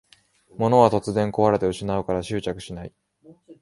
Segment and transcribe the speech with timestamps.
[0.57, 2.93] 物は突然こわれて失うから執着しない